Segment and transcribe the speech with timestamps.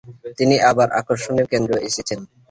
[0.37, 2.19] তিনি আবার আকর্ষণের কেন্দ্রে এসেছেন।